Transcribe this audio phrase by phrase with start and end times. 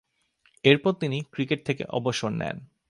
[0.63, 2.57] এরপর তিনি ক্রিকেট থেকে অবসর নেন।